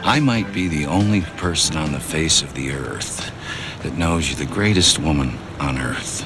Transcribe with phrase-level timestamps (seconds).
[0.00, 3.32] I might be the only person on the face of the earth
[3.82, 6.24] that knows you're the greatest woman on earth.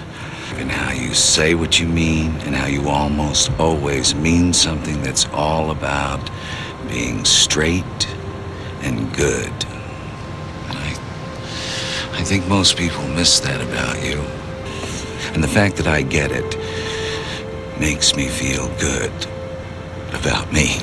[0.56, 5.26] And how you say what you mean, and how you almost always mean something that's
[5.30, 6.30] all about
[6.88, 8.06] being straight
[8.82, 9.50] and good.
[10.68, 10.90] And I,
[12.12, 14.20] I think most people miss that about you.
[15.32, 16.56] And the fact that I get it
[17.80, 19.12] makes me feel good
[20.12, 20.76] about me.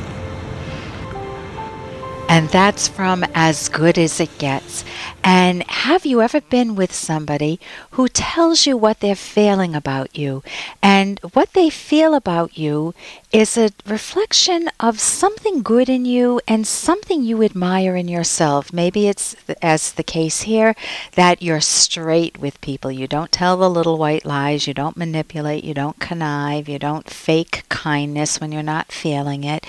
[2.40, 4.86] And that's from As Good as It Gets.
[5.26, 7.60] And have you ever been with somebody
[7.92, 10.42] who tells you what they're feeling about you?
[10.82, 12.96] And what they feel about you
[13.34, 18.72] is a reflection of something good in you and something you admire in yourself.
[18.72, 20.76] Maybe it's, as the case here,
[21.16, 22.90] that you're straight with people.
[22.90, 27.10] You don't tell the little white lies, you don't manipulate, you don't connive, you don't
[27.10, 29.66] fake kindness when you're not feeling it,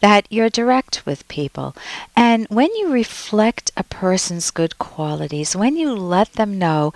[0.00, 1.76] that you're direct with people.
[2.16, 6.92] And when you reflect a person's good qualities, when you let them know,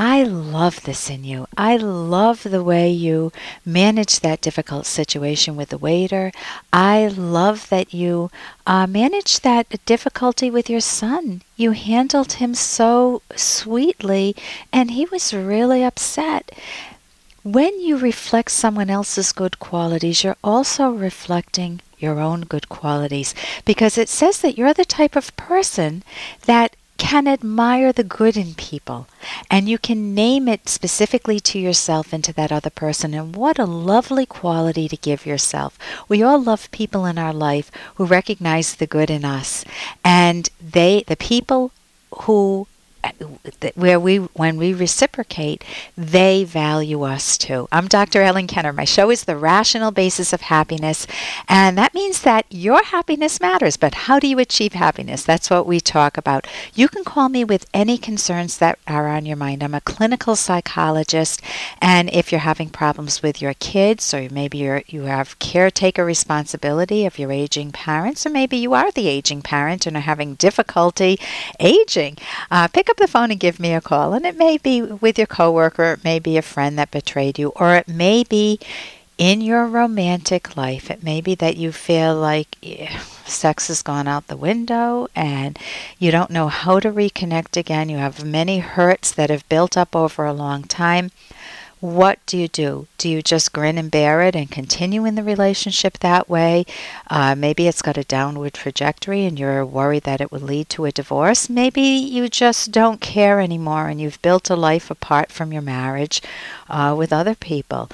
[0.00, 1.48] I love this in you.
[1.56, 3.32] I love the way you
[3.64, 6.30] manage that difficult situation with the waiter.
[6.72, 8.30] I love that you
[8.64, 11.42] uh, managed that difficulty with your son.
[11.56, 14.36] You handled him so sweetly,
[14.72, 16.52] and he was really upset.
[17.42, 23.98] When you reflect someone else's good qualities, you're also reflecting your own good qualities because
[23.98, 26.02] it says that you're the type of person
[26.46, 29.06] that can admire the good in people
[29.50, 33.14] and you can name it specifically to yourself and to that other person.
[33.14, 35.78] And what a lovely quality to give yourself.
[36.08, 39.64] We all love people in our life who recognize the good in us,
[40.04, 41.70] and they, the people
[42.22, 42.66] who
[43.74, 45.64] where we when we reciprocate
[45.96, 47.68] they value us too.
[47.70, 48.72] I'm dr ellen kenner.
[48.72, 51.06] My show is the rational basis of happiness
[51.48, 55.22] and that means that your happiness matters but how do you achieve happiness?
[55.22, 56.46] That's what we talk about.
[56.74, 59.62] You can call me with any concerns that are on your mind.
[59.62, 61.40] I'm a clinical psychologist
[61.80, 67.06] and if you're having problems with your kids or maybe you you have caretaker responsibility
[67.06, 71.18] of your aging parents or maybe you are the aging parent and are having difficulty
[71.60, 72.16] aging
[72.50, 74.12] uh, pick up the phone and give me a call.
[74.14, 77.48] And it may be with your coworker, it may be a friend that betrayed you,
[77.56, 78.58] or it may be
[79.18, 80.90] in your romantic life.
[80.90, 85.58] It may be that you feel like yeah, sex has gone out the window and
[85.98, 87.88] you don't know how to reconnect again.
[87.88, 91.10] You have many hurts that have built up over a long time
[91.80, 92.86] what do you do?
[92.98, 96.66] Do you just grin and bear it and continue in the relationship that way?
[97.08, 100.84] Uh, maybe it's got a downward trajectory and you're worried that it would lead to
[100.84, 101.48] a divorce.
[101.48, 106.20] Maybe you just don't care anymore and you've built a life apart from your marriage
[106.68, 107.90] uh, with other people.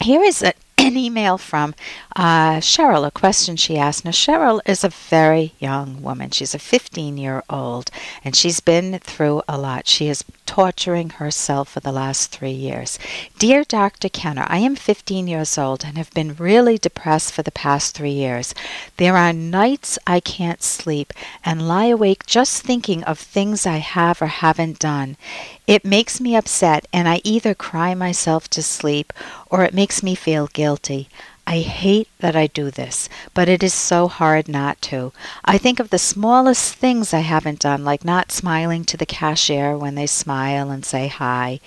[0.00, 1.74] Here is a, an email from
[2.16, 4.04] uh, Cheryl, a question she asked.
[4.04, 6.30] Now, Cheryl is a very young woman.
[6.30, 7.90] She's a 15 year old,
[8.24, 9.86] and she's been through a lot.
[9.86, 12.98] She is torturing herself for the last three years.
[13.38, 14.08] Dear Dr.
[14.08, 18.10] Kenner, I am 15 years old and have been really depressed for the past three
[18.10, 18.52] years.
[18.96, 21.12] There are nights I can't sleep
[21.44, 25.16] and lie awake just thinking of things I have or haven't done.
[25.68, 29.12] It makes me upset, and I either cry myself to sleep
[29.50, 30.69] or it makes me feel guilty.
[31.46, 35.12] I hate that I do this, but it is so hard not to.
[35.44, 39.76] I think of the smallest things I haven't done, like not smiling to the cashier
[39.76, 41.58] when they smile and say hi.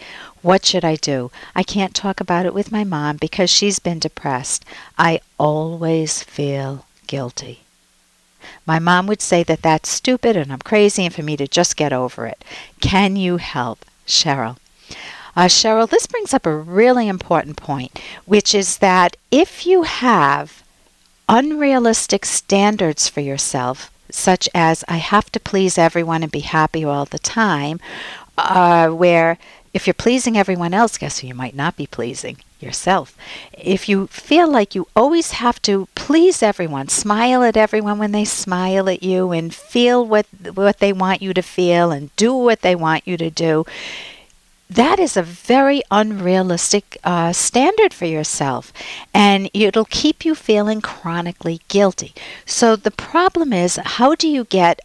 [0.42, 1.32] What should I do?
[1.54, 4.64] I can't talk about it with my mom because she's been depressed.
[4.98, 7.60] I always feel guilty.
[8.66, 11.76] My mom would say that that's stupid and I'm crazy and for me to just
[11.76, 12.44] get over it.
[12.80, 13.86] Can you help?
[14.08, 14.58] Cheryl.
[15.36, 20.64] Uh, Cheryl, this brings up a really important point, which is that if you have
[21.28, 27.06] unrealistic standards for yourself, such as I have to please everyone and be happy all
[27.06, 27.80] the time,
[28.38, 29.40] uh, where
[29.74, 32.38] if you're pleasing everyone else, guess who you might not be pleasing?
[32.60, 33.18] Yourself.
[33.52, 38.24] If you feel like you always have to please everyone, smile at everyone when they
[38.24, 42.62] smile at you, and feel what what they want you to feel, and do what
[42.62, 43.66] they want you to do,
[44.70, 48.74] that is a very unrealistic uh, standard for yourself,
[49.14, 52.14] and it'll keep you feeling chronically guilty.
[52.46, 54.80] So, the problem is how do you get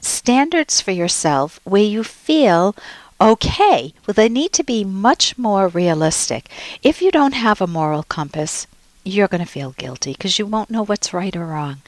[0.00, 2.74] standards for yourself where you feel
[3.20, 3.92] okay?
[4.06, 6.48] Well, they need to be much more realistic.
[6.82, 8.66] If you don't have a moral compass,
[9.04, 11.82] you're going to feel guilty because you won't know what's right or wrong.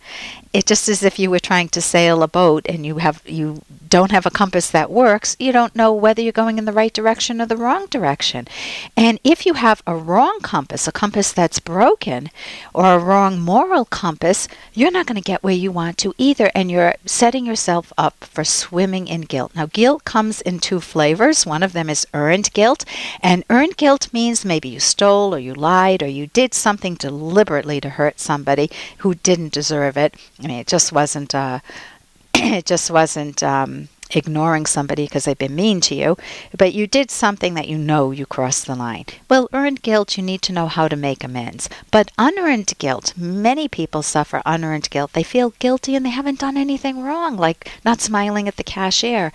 [0.52, 3.62] It's just as if you were trying to sail a boat and you have you
[3.92, 6.94] don't have a compass that works, you don't know whether you're going in the right
[6.94, 8.48] direction or the wrong direction.
[8.96, 12.30] And if you have a wrong compass, a compass that's broken,
[12.72, 16.50] or a wrong moral compass, you're not going to get where you want to either,
[16.54, 19.52] and you're setting yourself up for swimming in guilt.
[19.54, 21.44] Now, guilt comes in two flavors.
[21.44, 22.86] One of them is earned guilt,
[23.20, 27.80] and earned guilt means maybe you stole or you lied or you did something deliberately
[27.80, 30.14] to hurt somebody who didn't deserve it.
[30.42, 31.34] I mean, it just wasn't.
[31.34, 31.60] Uh,
[32.34, 36.16] it just wasn't um, ignoring somebody because they've been mean to you,
[36.56, 39.06] but you did something that you know you crossed the line.
[39.28, 41.68] Well, earned guilt, you need to know how to make amends.
[41.90, 45.12] But unearned guilt, many people suffer unearned guilt.
[45.12, 49.32] They feel guilty and they haven't done anything wrong, like not smiling at the cashier.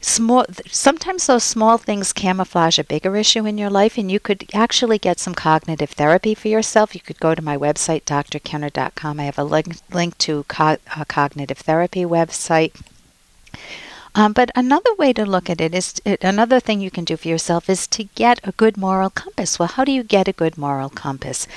[0.00, 4.44] Small, sometimes those small things camouflage a bigger issue in your life, and you could
[4.52, 6.94] actually get some cognitive therapy for yourself.
[6.94, 9.18] You could go to my website, drkenner.com.
[9.18, 12.78] I have a link, link to co- a cognitive therapy website.
[14.14, 17.16] Um, but another way to look at it is to, another thing you can do
[17.16, 19.58] for yourself is to get a good moral compass.
[19.58, 21.48] Well, how do you get a good moral compass?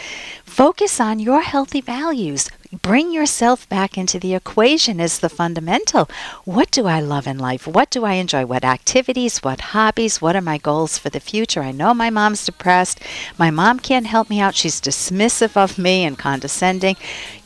[0.44, 2.50] Focus on your healthy values.
[2.82, 6.10] Bring yourself back into the equation is the fundamental.
[6.44, 7.66] What do I love in life?
[7.66, 8.46] What do I enjoy?
[8.46, 9.40] What activities?
[9.40, 10.22] What hobbies?
[10.22, 11.62] What are my goals for the future?
[11.62, 13.00] I know my mom's depressed.
[13.38, 14.56] My mom can't help me out.
[14.56, 16.98] She's dismissive of me and condescending.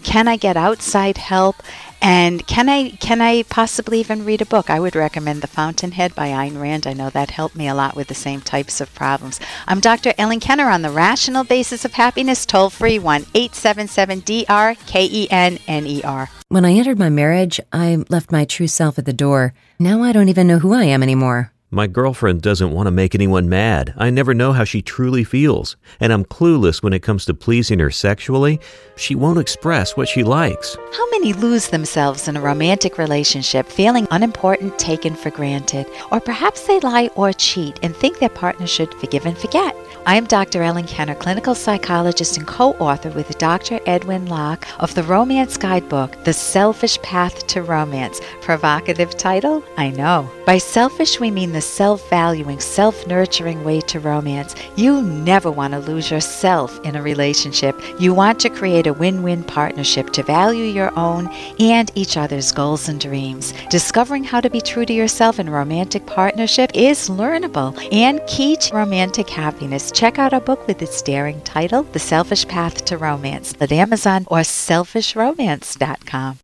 [0.04, 1.58] Can I get outside help?
[2.04, 4.72] And can I can I possibly even read a book?
[4.72, 6.88] I would recommend The Fountainhead by Ayn Rand.
[6.88, 9.40] I know that helped me a lot with the same types of problems.
[9.68, 10.16] I'm Dr.
[10.18, 14.46] Ellen Kenner on the Rational Basis of Happiness, toll free one eight seven seven D
[14.50, 16.30] R K E N N E R.
[16.50, 19.54] When I entered my marriage, I left my true self at the door.
[19.80, 21.52] Now I don't even know who I am anymore.
[21.74, 23.94] My girlfriend doesn't want to make anyone mad.
[23.96, 27.80] I never know how she truly feels, and I'm clueless when it comes to pleasing
[27.80, 28.60] her sexually.
[28.98, 30.76] She won't express what she likes.
[30.92, 35.88] How many lose themselves in a romantic relationship feeling unimportant, taken for granted?
[36.12, 39.74] Or perhaps they lie or cheat and think their partner should forgive and forget.
[40.06, 40.64] I am Dr.
[40.64, 43.80] Ellen Kenner, clinical psychologist and co author with Dr.
[43.86, 48.20] Edwin Locke of the Romance Guidebook, The Selfish Path to Romance.
[48.42, 49.64] Provocative title?
[49.78, 50.28] I know.
[50.46, 54.56] By selfish, we mean the self valuing, self nurturing way to romance.
[54.76, 57.80] You never want to lose yourself in a relationship.
[58.00, 61.28] You want to create a win win partnership to value your own
[61.60, 63.54] and each other's goals and dreams.
[63.70, 68.76] Discovering how to be true to yourself in romantic partnership is learnable and key to
[68.76, 69.81] romantic happiness.
[69.90, 74.26] Check out our book with its daring title, The Selfish Path to Romance, at Amazon
[74.30, 76.40] or selfishromance.com.